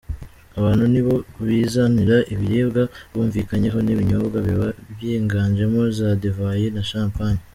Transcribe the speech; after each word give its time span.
Abantu 0.59 0.85
nibo 0.93 1.15
bizanira 1.47 2.17
ibiribwa 2.33 2.83
bumvikanyeho 3.13 3.77
n’ibinyobwa 3.81 4.37
biba 4.47 4.67
byiganjemo 4.93 5.81
za 5.97 6.09
divayi 6.21 6.67
na 6.75 6.83
champagne. 6.91 7.41